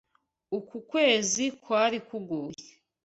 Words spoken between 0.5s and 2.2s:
Uku kwezi kwari